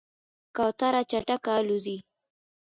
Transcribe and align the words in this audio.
کوتره 0.55 1.01
چټکه 1.11 1.51
الوزي. 1.59 1.97